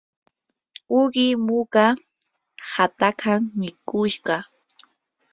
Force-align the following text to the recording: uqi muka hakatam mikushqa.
uqi 0.99 1.25
muka 1.45 1.85
hakatam 2.71 3.41
mikushqa. 3.59 4.35